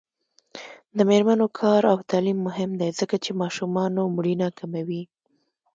د 0.97 0.99
میرمنو 1.09 1.47
کار 1.59 1.81
او 1.91 1.97
تعلیم 2.09 2.37
مهم 2.47 2.71
دی 2.79 2.89
ځکه 2.99 3.15
چې 3.23 3.31
ماشومانو 3.41 4.01
مړینه 4.15 4.47
کموي. 4.59 5.03